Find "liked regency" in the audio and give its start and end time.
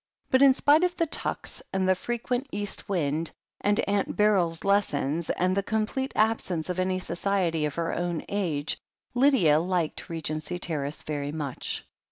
9.59-10.57